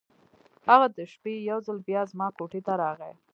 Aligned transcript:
هغه 0.69 0.87
د 0.97 0.99
شپې 1.11 1.33
یو 1.49 1.59
ځل 1.67 1.77
بیا 1.87 2.01
زما 2.11 2.27
کوټې 2.37 2.61
ته 2.67 2.73
راغی. 2.81 3.13